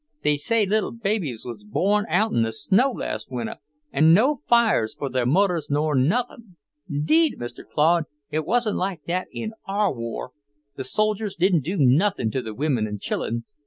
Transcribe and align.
"They 0.23 0.35
say 0.35 0.65
little 0.65 0.91
babies 0.93 1.45
was 1.45 1.63
born 1.63 2.07
out 2.09 2.31
in 2.31 2.41
the 2.41 2.51
snow 2.51 2.89
last 2.89 3.29
winter, 3.29 3.57
an' 3.93 4.15
no 4.15 4.41
fires 4.47 4.95
for 4.95 5.11
their 5.11 5.27
mudders 5.27 5.69
nor 5.69 5.93
nothin'. 5.93 6.55
'Deed, 7.03 7.35
Mr. 7.37 7.63
Claude, 7.63 8.05
it 8.31 8.43
wasn't 8.43 8.77
like 8.77 9.03
that 9.05 9.27
in 9.31 9.53
our 9.67 9.93
war; 9.93 10.31
the 10.75 10.83
soldiers 10.83 11.35
didn't 11.35 11.61
do 11.63 11.77
nothin' 11.77 12.31
to 12.31 12.41
the 12.41 12.55
women 12.55 12.87
an' 12.87 12.97
chillun. 12.97 13.43